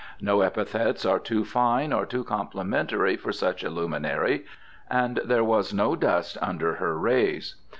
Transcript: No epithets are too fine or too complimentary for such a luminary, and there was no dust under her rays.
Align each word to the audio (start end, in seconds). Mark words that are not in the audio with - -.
No 0.19 0.41
epithets 0.41 1.05
are 1.05 1.19
too 1.19 1.45
fine 1.45 1.93
or 1.93 2.07
too 2.07 2.23
complimentary 2.23 3.15
for 3.17 3.31
such 3.31 3.63
a 3.63 3.69
luminary, 3.69 4.45
and 4.89 5.17
there 5.23 5.43
was 5.43 5.75
no 5.75 5.95
dust 5.95 6.39
under 6.41 6.77
her 6.77 6.97
rays. 6.97 7.53